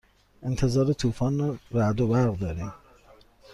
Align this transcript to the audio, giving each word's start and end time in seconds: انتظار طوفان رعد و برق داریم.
انتظار 0.43 0.91
طوفان 0.93 1.57
رعد 1.71 2.01
و 2.01 2.07
برق 2.07 2.39
داریم. 2.39 2.73